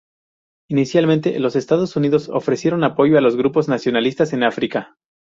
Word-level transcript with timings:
Inicialmente, 0.67 1.39
los 1.39 1.55
Estados 1.55 1.95
Unidos 1.95 2.27
ofrecieron 2.27 2.83
apoyo 2.83 3.19
a 3.19 3.21
los 3.21 3.35
grupos 3.35 3.67
nacionalistas 3.67 4.33
en 4.33 4.41
África. 4.41 4.95